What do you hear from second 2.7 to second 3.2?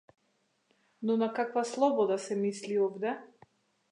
овде?